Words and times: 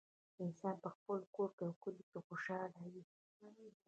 انسان 0.43 0.75
په 0.83 0.89
خپل 0.95 1.19
کور 1.35 1.49
او 1.65 1.71
کلي 1.83 2.03
کې 2.09 2.19
خوشحاله 2.27 2.77
وي 2.91 3.03